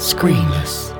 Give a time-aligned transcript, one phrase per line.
[0.00, 0.96] Screenless.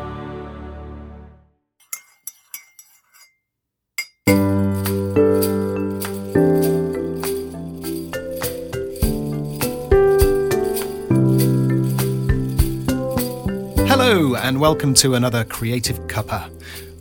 [13.89, 16.51] Hello, and welcome to another Creative Cuppa.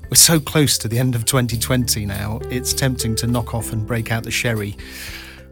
[0.09, 3.86] We're so close to the end of 2020 now, it's tempting to knock off and
[3.86, 4.77] break out the sherry.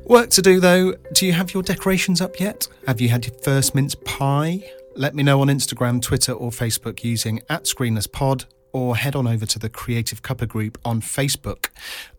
[0.06, 0.94] Work to do though.
[1.12, 2.70] Do you have your decorations up yet?
[2.88, 4.64] Have you had your first mince pie?
[4.98, 9.46] Let me know on Instagram, Twitter, or Facebook using at ScreenlessPod, or head on over
[9.46, 11.70] to the Creative Cuppa group on Facebook,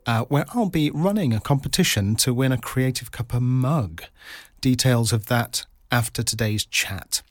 [0.06, 4.04] uh, where I'll be running a competition to win a Creative Cuppa mug.
[4.60, 7.22] Details of that after today's chat.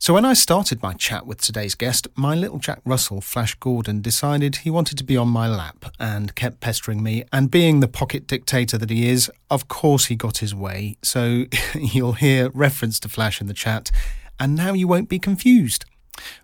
[0.00, 4.02] So, when I started my chat with today's guest, my little Jack Russell, Flash Gordon,
[4.02, 7.22] decided he wanted to be on my lap and kept pestering me.
[7.32, 10.96] And being the pocket dictator that he is, of course he got his way.
[11.02, 11.44] So,
[11.76, 13.92] you'll hear reference to Flash in the chat,
[14.42, 15.84] and now you won't be confused.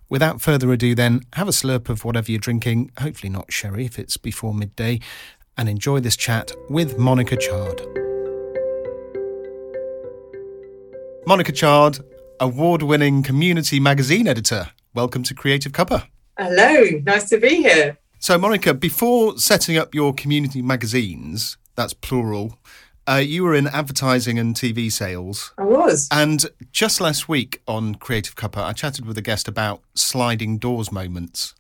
[0.09, 3.99] Without further ado, then, have a slurp of whatever you're drinking, hopefully not sherry if
[3.99, 5.01] it's before midday,
[5.57, 7.83] and enjoy this chat with Monica Chard.
[11.27, 11.99] Monica Chard,
[12.39, 14.69] award winning community magazine editor.
[14.95, 16.07] Welcome to Creative Cuppa.
[16.39, 17.99] Hello, nice to be here.
[18.21, 22.61] So, Monica, before setting up your community magazines, that's plural,
[23.09, 25.53] uh, you were in advertising and TV sales.
[25.59, 26.09] I was.
[26.11, 30.93] And just last week on Creative Cuppa, I chatted with a guest about sliding doors
[30.93, 31.55] moments.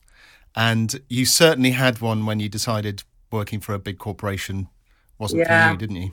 [0.54, 4.68] And you certainly had one when you decided working for a big corporation
[5.18, 5.66] wasn't Yeah.
[5.68, 6.12] for you, didn't you?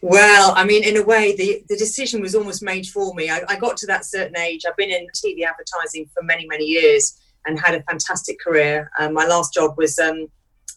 [0.00, 3.30] Well, I mean, in a way, the, the decision was almost made for me.
[3.30, 4.62] I, I got to that certain age.
[4.68, 8.90] I've been in TV advertising for many, many years and had a fantastic career.
[8.98, 10.28] Um, my last job was um,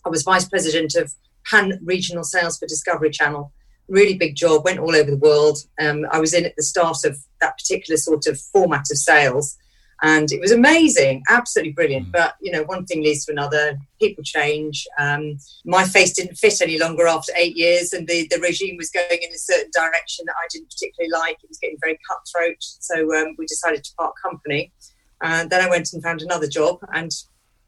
[0.05, 1.13] I was vice president of
[1.45, 3.51] pan regional sales for Discovery Channel.
[3.89, 5.57] Really big job, went all over the world.
[5.81, 9.57] Um, I was in at the start of that particular sort of format of sales.
[10.01, 12.07] And it was amazing, absolutely brilliant.
[12.07, 12.11] Mm.
[12.13, 13.77] But you know, one thing leads to another.
[13.99, 14.87] People change.
[14.97, 18.89] Um, my face didn't fit any longer after eight years, and the, the regime was
[18.89, 21.37] going in a certain direction that I didn't particularly like.
[21.43, 24.71] It was getting very cutthroat, so um, we decided to part company.
[25.21, 27.11] And then I went and found another job, and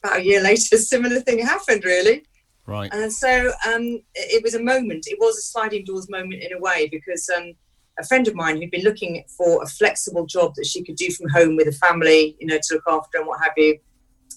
[0.03, 1.83] about a year later, a similar thing happened.
[1.83, 2.23] Really,
[2.71, 2.93] Right.
[2.93, 5.05] and so um, it was a moment.
[5.07, 7.53] It was a sliding doors moment in a way because um,
[7.99, 11.11] a friend of mine who'd been looking for a flexible job that she could do
[11.11, 13.77] from home with a family, you know, to look after and what have you.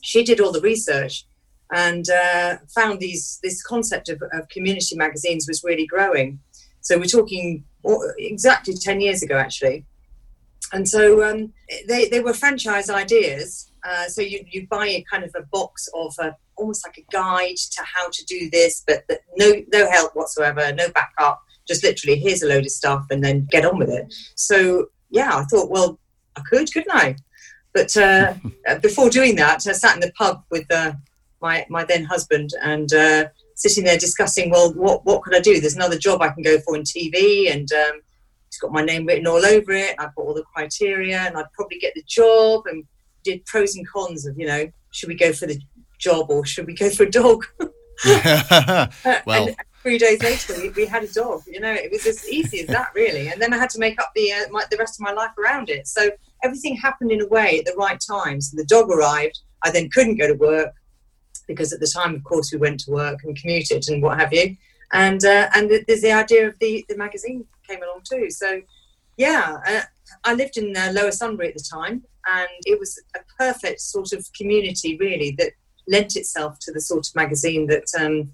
[0.02, 1.24] She did all the research
[1.72, 6.40] and uh, found these this concept of, of community magazines was really growing.
[6.80, 7.64] So we're talking
[8.18, 9.86] exactly ten years ago, actually.
[10.72, 11.52] And so um,
[11.86, 13.70] they, they were franchise ideas.
[13.84, 17.12] Uh, so you you buy a kind of a box of a, almost like a
[17.12, 19.04] guide to how to do this, but,
[19.36, 21.42] no no help whatsoever, no backup.
[21.68, 24.12] Just literally, here's a load of stuff, and then get on with it.
[24.34, 25.98] So yeah, I thought, well,
[26.36, 27.16] I could, couldn't I?
[27.72, 28.34] But uh,
[28.68, 30.92] uh, before doing that, I sat in the pub with uh,
[31.40, 33.24] my my then husband and uh,
[33.54, 35.60] sitting there discussing, well, what what could I do?
[35.60, 38.00] There's another job I can go for in TV, and um,
[38.48, 39.94] it's got my name written all over it.
[39.98, 42.62] I've got all the criteria, and I'd probably get the job.
[42.66, 42.84] And
[43.24, 45.58] did pros and cons of, you know, should we go for the
[45.98, 47.44] job or should we go for a dog?
[49.26, 51.42] Well- and three days later, we, we had a dog.
[51.46, 53.28] You know, it was as easy as that, really.
[53.28, 55.36] And then I had to make up the uh, my, the rest of my life
[55.38, 55.86] around it.
[55.86, 56.10] So
[56.42, 58.40] everything happened in a way at the right time.
[58.40, 59.38] So the dog arrived.
[59.62, 60.72] I then couldn't go to work
[61.46, 64.32] because at the time, of course, we went to work and commuted and what have
[64.32, 64.56] you.
[64.92, 68.30] And uh, and there's the idea of the the magazine came along too.
[68.30, 68.62] So
[69.16, 69.82] yeah, uh,
[70.24, 74.12] I lived in uh, Lower Sunbury at the time, and it was a perfect sort
[74.12, 75.52] of community, really, that
[75.88, 78.32] lent itself to the sort of magazine that um,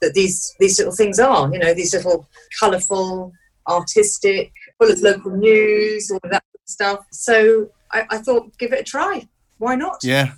[0.00, 1.52] that these these little things are.
[1.52, 3.32] You know, these little colourful,
[3.68, 7.04] artistic, full of local news, all of that stuff.
[7.10, 9.26] So I, I thought, give it a try.
[9.58, 9.98] Why not?
[10.02, 10.32] Yeah.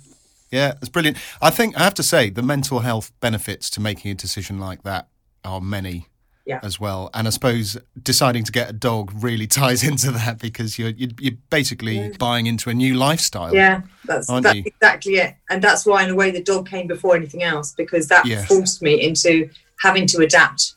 [0.51, 1.17] Yeah, it's brilliant.
[1.41, 4.83] I think I have to say the mental health benefits to making a decision like
[4.83, 5.09] that
[5.43, 6.07] are many
[6.45, 6.59] Yeah.
[6.61, 7.09] as well.
[7.13, 11.09] And I suppose deciding to get a dog really ties into that because you're you're,
[11.19, 12.09] you're basically Yeah.
[12.19, 13.53] buying into a new lifestyle.
[13.53, 17.15] Yeah, that's that's exactly it, and that's why, in a way, the dog came before
[17.15, 18.45] anything else because that Yes.
[18.47, 19.49] forced me into
[19.81, 20.75] having to adapt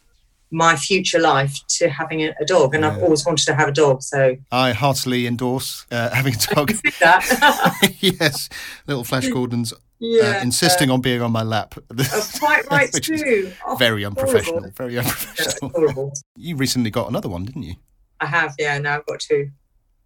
[0.50, 4.03] my future life to having a, dog, and I've always wanted to have a dog.
[4.03, 6.73] So I heartily endorse uh, having a dog.
[8.00, 8.49] yes,
[8.87, 11.75] little Flash Gordon's uh, yeah, insisting on being on my lap.
[11.91, 13.53] uh, quite right too.
[13.67, 14.61] Oh, Very unprofessional.
[14.61, 14.77] horrible.
[14.77, 15.71] Very That's unprofessional.
[15.71, 16.12] horrible.
[16.37, 17.75] You recently got another one, didn't you?
[18.21, 18.79] I have, yeah.
[18.79, 19.50] Now I've got two.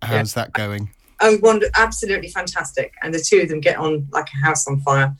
[0.02, 0.90] How's that going?
[1.20, 4.80] Oh, one absolutely fantastic, and the two of them get on like a house on
[4.80, 5.14] fire.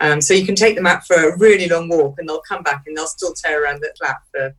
[0.00, 2.62] Um, so you can take them out for a really long walk, and they'll come
[2.62, 4.54] back and they'll still tear around the flat for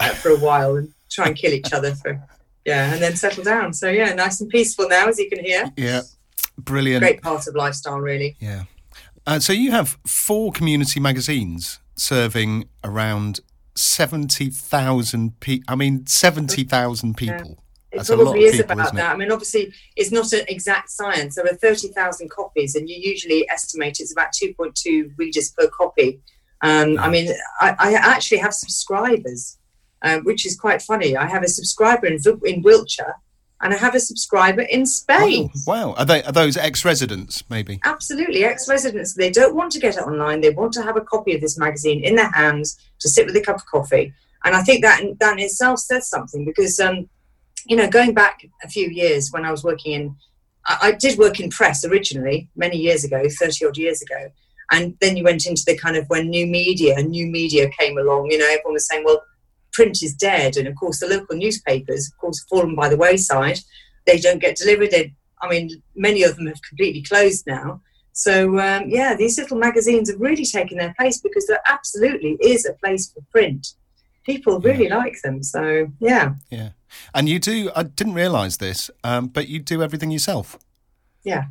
[0.00, 2.20] uh, for a while and try and kill each other for
[2.64, 3.72] yeah, and then settle down.
[3.72, 5.72] So yeah, nice and peaceful now, as you can hear.
[5.76, 6.02] Yeah.
[6.58, 7.02] Brilliant.
[7.02, 8.36] Great part of lifestyle, really.
[8.40, 8.64] Yeah.
[9.28, 13.40] Uh, so you have four community magazines serving around
[13.74, 15.64] 70,000 people.
[15.68, 17.62] I mean, 70,000 people.
[17.92, 18.96] It That's a lot probably of is people, about it?
[18.96, 19.12] that.
[19.12, 21.34] I mean, obviously, it's not an exact science.
[21.34, 26.20] There are 30,000 copies, and you usually estimate it's about 2.2 readers per copy.
[26.62, 29.58] Um, I mean, I, I actually have subscribers,
[30.00, 31.18] uh, which is quite funny.
[31.18, 33.16] I have a subscriber in, in Wiltshire,
[33.60, 35.50] and I have a subscriber in Spain.
[35.54, 35.92] Oh, wow.
[35.94, 37.80] Are they are those ex-residents maybe?
[37.84, 39.14] Absolutely, ex-residents.
[39.14, 40.40] They don't want to get it online.
[40.40, 43.36] They want to have a copy of this magazine in their hands to sit with
[43.36, 44.12] a cup of coffee.
[44.44, 47.08] And I think that in, that in itself says something because, um,
[47.66, 50.16] you know, going back a few years when I was working in,
[50.66, 54.30] I, I did work in press originally many years ago, thirty odd years ago,
[54.70, 58.30] and then you went into the kind of when new media, new media came along.
[58.30, 59.22] You know, everyone was saying, well,
[59.78, 62.96] print is dead, and of course the local newspapers, of course, have fallen by the
[62.96, 63.60] wayside.
[64.06, 64.90] They don't get delivered.
[64.90, 67.80] They, I mean, many of them have completely closed now.
[68.12, 72.66] So um, yeah, these little magazines have really taken their place because there absolutely is
[72.66, 73.68] a place for print.
[74.24, 75.44] People really like them.
[75.44, 76.70] So yeah, Yeah.
[77.14, 80.58] And you do, I didn't realise this, um, but you do everything yourself.
[81.22, 81.44] yeah.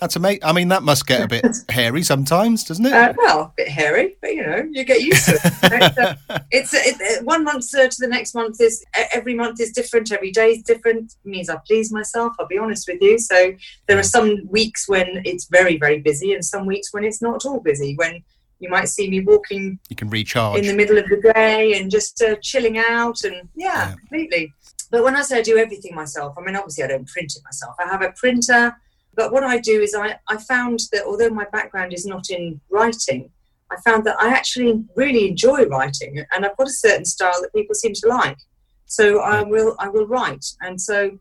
[0.00, 0.44] That's amazing.
[0.44, 2.92] I mean, that must get a bit hairy sometimes, doesn't it?
[2.92, 6.18] Uh, well, a bit hairy, but you know, you get used to it.
[6.50, 10.10] it's it, one month uh, to the next month is every month is different.
[10.12, 11.14] Every day is different.
[11.24, 12.32] It means I please myself.
[12.38, 13.18] I'll be honest with you.
[13.18, 13.52] So
[13.86, 17.36] there are some weeks when it's very very busy, and some weeks when it's not
[17.44, 17.94] at all busy.
[17.96, 18.22] When
[18.58, 20.58] you might see me walking you can recharge.
[20.58, 23.94] in the middle of the day and just uh, chilling out and yeah, Yeah.
[23.96, 24.50] completely
[24.90, 27.42] but when i say i do everything myself i mean obviously i don't print it
[27.44, 28.74] myself i have a printer
[29.16, 32.60] but what i do is i, I found that although my background is not in
[32.70, 33.30] writing
[33.70, 37.54] i found that i actually really enjoy writing and i've got a certain style that
[37.54, 38.38] people seem to like.
[38.86, 39.48] So i mm.
[39.48, 40.46] will i will write.
[40.60, 41.18] And so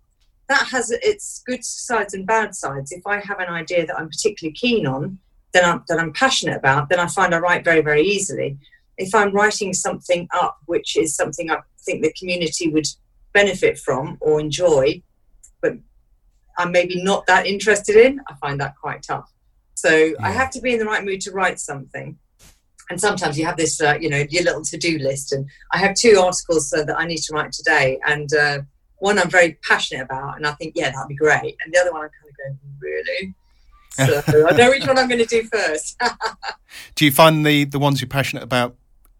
[0.47, 2.91] that has its good sides and bad sides.
[2.91, 5.17] If i have an idea that i'm particularly keen on
[5.55, 8.57] that I'm, that I'm passionate about, then I find I write very, very easily.
[8.97, 12.87] If I'm writing something up, which is something I think the community would
[13.33, 15.01] benefit from or enjoy,
[16.57, 19.31] I'm maybe not that interested in, I find that quite tough.
[19.73, 22.17] So I have to be in the right mood to write something.
[22.89, 25.33] And sometimes you have this, uh, you know, your little to-do list.
[25.33, 28.59] And I have two articles uh, that I need to write today, and uh,
[28.99, 31.57] one I'm very passionate about, and I think, yeah, that'd be great.
[31.63, 33.33] And the other one I'm kind of going, really?
[33.91, 35.99] So I know which one I'm going to do first.
[36.95, 38.75] Do you find the, the ones you're passionate about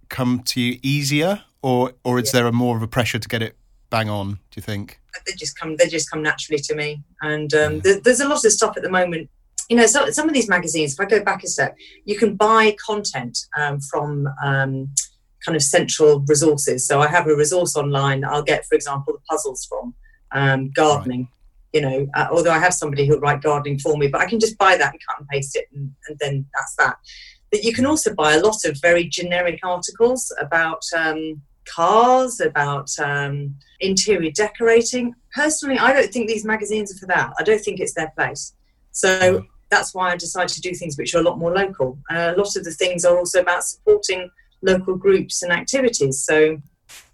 [0.10, 2.42] come to you easier, or or is Yeah.
[2.42, 3.56] there a more of a pressure to get it
[3.96, 4.32] bang on?
[4.34, 5.00] Do you think?
[5.26, 7.02] they just come they just come naturally to me.
[7.22, 9.30] And um, there, there's a lot of stuff at the moment.
[9.70, 12.36] You know so, some of these magazines if i go back a step you can
[12.36, 14.74] buy content um, from um,
[15.44, 16.86] kind of central resources.
[16.88, 19.96] So i have a resource online i'll get for example the puzzles from
[20.40, 21.28] um, gardening
[21.74, 24.40] you know uh, although i have somebody who'll write gardening for me but i can
[24.40, 26.98] just buy that and cut and paste it and, and then that's that.
[27.52, 32.90] But you can also buy a lot of very generic articles about um, cars about
[33.00, 35.14] um, interior decorating.
[35.34, 37.34] Personally, I don't think these magazines are for that.
[37.40, 38.54] I don't think it's their place.
[38.92, 41.98] So that's why I decided to do things which are a lot more local.
[42.10, 44.30] Uh, a lot of the things are also about supporting
[44.62, 46.24] local groups and activities.
[46.24, 46.58] So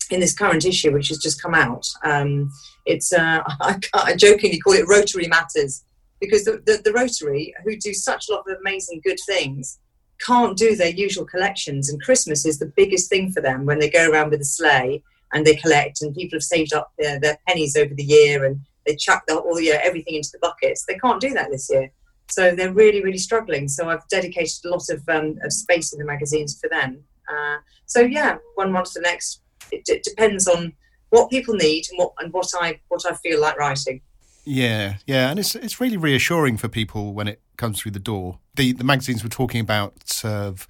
[0.09, 2.51] in this current issue, which has just come out, um,
[2.86, 5.83] it's uh, I, I jokingly call it Rotary Matters
[6.19, 9.80] because the, the, the Rotary, who do such a lot of amazing good things,
[10.25, 11.90] can't do their usual collections.
[11.90, 15.04] And Christmas is the biggest thing for them when they go around with a sleigh
[15.33, 18.59] and they collect, and people have saved up their, their pennies over the year and
[18.85, 20.85] they chuck the, all yeah, everything into the buckets.
[20.85, 21.90] They can't do that this year.
[22.30, 23.68] So they're really, really struggling.
[23.68, 27.04] So I've dedicated a lot of, um, of space in the magazines for them.
[27.31, 29.42] Uh, so yeah, one month to the next.
[29.71, 30.73] It, it depends on
[31.09, 34.01] what people need and what and what I what I feel like writing.
[34.44, 38.39] Yeah, yeah, and it's it's really reassuring for people when it comes through the door.
[38.56, 39.94] The the magazines we're talking about
[40.25, 40.68] of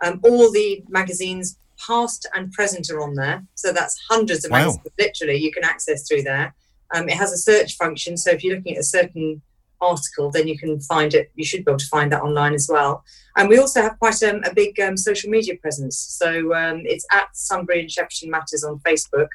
[0.03, 3.43] Um, all the magazines, past and present, are on there.
[3.55, 4.59] So that's hundreds of Wow.
[4.59, 6.53] magazines, literally, you can access through there.
[6.93, 8.15] Um, it has a search function.
[8.17, 9.41] So if you're looking at a certain
[9.81, 11.31] article, then you can find it.
[11.36, 13.03] You should be able to find that online as well.
[13.36, 15.98] And we also have quite um, a big um, social media presence.
[15.98, 19.27] So um, it's at Sunbury and Shepperton Matters on Facebook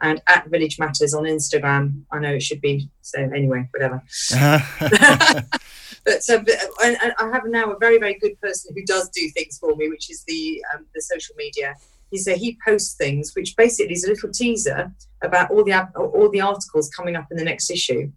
[0.00, 2.02] and at Village Matters on Instagram.
[2.10, 4.02] I know it should be so anyway, whatever.
[6.04, 9.08] but so, but, and, and I have now a very very good person who does
[9.10, 11.76] do things for me, which is the um, the social media.
[12.10, 16.28] He a, he posts things, which basically is a little teaser about all the all
[16.30, 18.10] the articles coming up in the next issue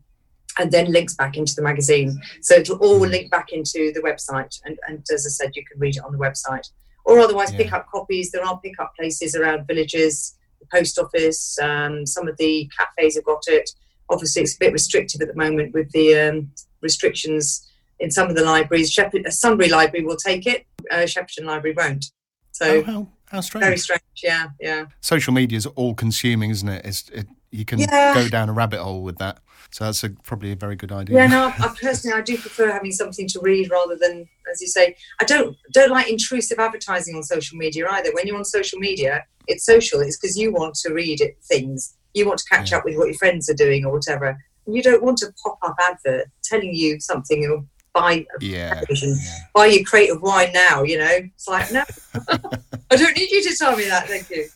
[0.57, 2.19] and then links back into the magazine.
[2.41, 3.12] So it'll all hmm.
[3.12, 4.59] link back into the website.
[4.65, 6.69] And, and as I said, you can read it on the website.
[7.05, 7.57] Or otherwise, yeah.
[7.57, 8.31] pick up copies.
[8.31, 13.15] There are pick up places around villages, the post office, um, some of the cafes
[13.15, 13.69] have got it.
[14.09, 17.69] Obviously, it's a bit restrictive at the moment with the um, restrictions
[18.00, 18.91] in some of the libraries.
[18.91, 22.05] Shepherd, uh, Sunbury Library will take it, uh, Shepperton Library won't.
[22.51, 23.65] So, oh, how, how strange.
[23.65, 24.85] Very strange, yeah, yeah.
[25.01, 26.85] Social media is all consuming, isn't it?
[26.85, 28.13] It's, it you can yeah.
[28.13, 29.39] go down a rabbit hole with that.
[29.75, 31.17] So that's a, probably a very good idea.
[31.17, 34.67] Yeah, no, I, personally I do prefer having something to read rather than, as you
[34.67, 38.13] say, I don't don't like intrusive advertising on social media either.
[38.13, 40.00] When you're on social media, it's social.
[40.00, 41.98] It's because you want to read it, things.
[42.13, 42.77] You want to catch yeah.
[42.77, 44.41] up with what your friends are doing or whatever.
[44.65, 48.82] And you don't want a pop up advert telling you something or buy a yeah,
[48.89, 49.15] yeah.
[49.53, 50.84] buy your crate of wine now.
[50.84, 51.84] You know, it's like no,
[52.29, 54.08] I don't need you to tell me that.
[54.08, 54.48] Thank you.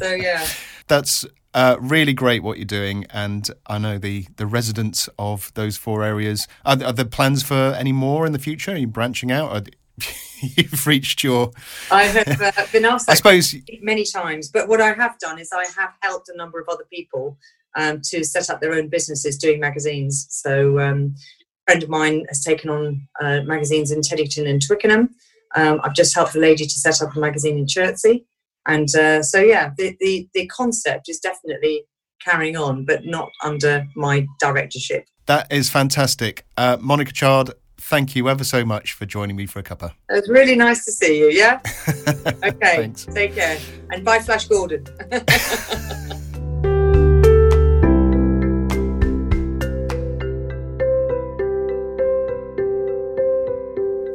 [0.00, 0.46] So yeah,
[0.86, 5.76] that's uh, really great what you're doing, and I know the the residents of those
[5.76, 6.46] four areas.
[6.64, 8.72] Are, are there plans for any more in the future?
[8.72, 9.52] Are you branching out?
[9.52, 9.62] Or
[10.40, 11.52] you've reached your.
[11.90, 13.10] I have uh, been asked.
[13.10, 16.60] I suppose many times, but what I have done is I have helped a number
[16.60, 17.38] of other people
[17.76, 20.26] um, to set up their own businesses doing magazines.
[20.30, 25.10] So um, a friend of mine has taken on uh, magazines in Teddington and Twickenham.
[25.54, 28.26] Um, I've just helped a lady to set up a magazine in Chertsey.
[28.68, 31.84] And uh, so, yeah, the, the, the concept is definitely
[32.20, 35.06] carrying on, but not under my directorship.
[35.26, 36.44] That is fantastic.
[36.56, 39.92] Uh, Monica Chard, thank you ever so much for joining me for a cuppa.
[40.10, 41.60] It was really nice to see you, yeah?
[42.44, 43.06] okay, Thanks.
[43.06, 43.58] take care.
[43.90, 44.86] And bye, Flash Gordon.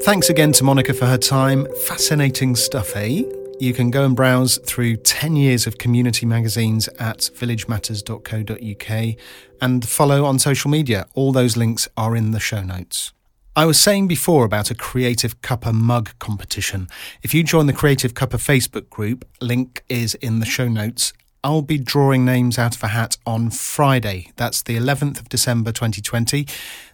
[0.04, 1.66] Thanks again to Monica for her time.
[1.86, 3.24] Fascinating stuff, eh?
[3.60, 9.16] You can go and browse through 10 years of community magazines at villagematters.co.uk
[9.62, 11.06] and follow on social media.
[11.14, 13.14] All those links are in the show notes.
[13.56, 16.88] I was saying before about a Creative Cuppa mug competition.
[17.22, 21.14] If you join the Creative Cuppa Facebook group, link is in the show notes.
[21.44, 24.32] I'll be drawing names out of a hat on Friday.
[24.38, 26.48] That's the 11th of December 2020.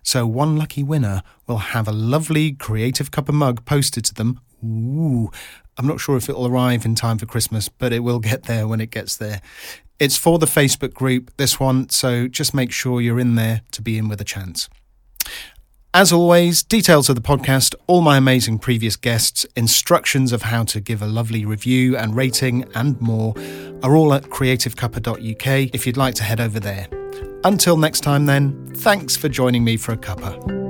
[0.04, 4.42] So one lucky winner will have a lovely Creative Cuppa mug posted to them.
[4.64, 5.32] Ooh,
[5.78, 8.68] I'm not sure if it'll arrive in time for Christmas, but it will get there
[8.68, 9.42] when it gets there.
[10.00, 13.82] It's for the Facebook group, this one, so just make sure you're in there to
[13.82, 14.70] be in with a chance.
[15.94, 20.80] As always, details of the podcast, all my amazing previous guests, instructions of how to
[20.80, 23.34] give a lovely review and rating, and more
[23.82, 26.88] are all at creativecuppa.uk if you'd like to head over there.
[27.44, 30.69] Until next time, then, thanks for joining me for a cuppa.